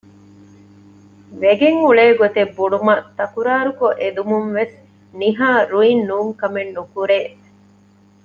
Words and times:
ވެގެން 1.41 1.79
އުޅޭ 1.85 2.05
ގޮތެއް 2.19 2.53
ބުނުމަށް 2.57 3.05
ތަކުރާރުކޮށް 3.17 3.99
އެދުމުންވެސް 4.01 4.75
ނިހާ 5.19 5.49
ރުއިން 5.71 6.03
ނޫންކަމެއް 6.09 6.73
ނުކުރޭ 6.75 7.19